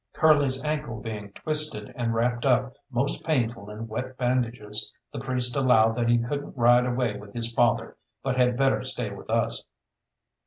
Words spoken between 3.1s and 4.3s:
painful in wet